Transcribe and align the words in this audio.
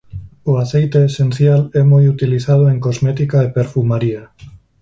O 0.51 0.53
aceite 0.63 0.99
esencial 1.09 1.61
é 1.79 1.83
moi 1.91 2.03
utilizado 2.15 2.65
en 2.73 2.77
cosmética 2.85 3.37
e 3.45 3.53
perfumaría. 3.57 4.23